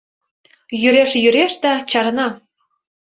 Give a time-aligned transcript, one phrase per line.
[0.81, 2.27] —Йӱреш-йӱреш да чарна.